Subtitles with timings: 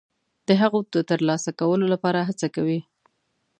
[0.47, 2.79] د هغو د ترلاسه کولو لپاره هڅه کوي.